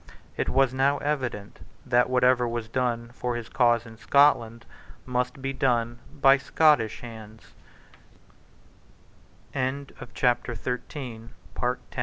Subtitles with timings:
[0.35, 4.65] It was now evident that whatever was done for his cause in Scotland
[5.05, 7.53] must be done by Scottish hands,
[9.53, 9.77] While
[10.15, 11.99] Mackay